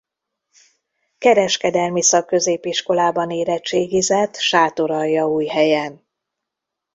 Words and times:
Kereskedelmi 1.17 2.01
szakközépiskolában 2.03 3.29
érettségizett 3.29 4.35
Sátoraljaújhelyen. 4.35 6.05